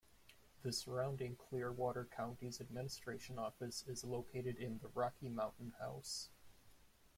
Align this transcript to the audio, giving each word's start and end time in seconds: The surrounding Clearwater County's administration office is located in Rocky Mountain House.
The 0.63 0.73
surrounding 0.73 1.35
Clearwater 1.35 2.05
County's 2.05 2.59
administration 2.59 3.37
office 3.37 3.83
is 3.87 4.03
located 4.03 4.55
in 4.57 4.79
Rocky 4.95 5.29
Mountain 5.29 5.75
House. 5.77 6.31